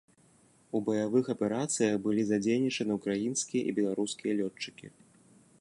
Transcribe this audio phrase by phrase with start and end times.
[0.77, 4.87] У баявых аперацыях былі задзейнічаны ўкраінскія і беларускія лётчыкі.